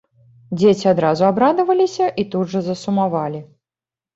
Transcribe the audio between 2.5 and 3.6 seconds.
жа засумавалі.